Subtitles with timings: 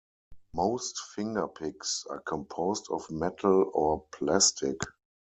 [0.55, 4.77] Most fingerpicks are composed of metal or plastic.